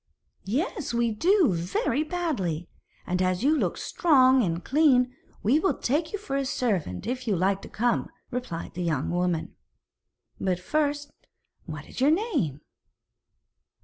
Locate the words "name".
12.09-12.61